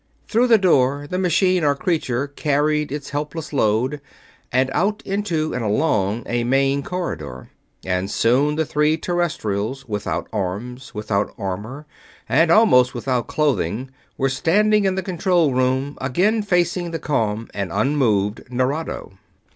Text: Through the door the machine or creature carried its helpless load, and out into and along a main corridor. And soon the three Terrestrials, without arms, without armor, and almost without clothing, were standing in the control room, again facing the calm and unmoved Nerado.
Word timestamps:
Through 0.27 0.47
the 0.47 0.57
door 0.57 1.05
the 1.07 1.19
machine 1.19 1.63
or 1.63 1.75
creature 1.75 2.25
carried 2.25 2.91
its 2.91 3.11
helpless 3.11 3.53
load, 3.53 4.01
and 4.51 4.71
out 4.71 5.03
into 5.03 5.53
and 5.53 5.63
along 5.63 6.23
a 6.25 6.43
main 6.43 6.81
corridor. 6.81 7.51
And 7.85 8.09
soon 8.09 8.55
the 8.55 8.65
three 8.65 8.97
Terrestrials, 8.97 9.87
without 9.87 10.27
arms, 10.33 10.95
without 10.95 11.35
armor, 11.37 11.85
and 12.27 12.49
almost 12.49 12.95
without 12.95 13.27
clothing, 13.27 13.91
were 14.17 14.27
standing 14.27 14.85
in 14.85 14.95
the 14.95 15.03
control 15.03 15.53
room, 15.53 15.99
again 16.01 16.41
facing 16.41 16.89
the 16.89 16.97
calm 16.97 17.47
and 17.53 17.71
unmoved 17.71 18.41
Nerado. 18.49 19.19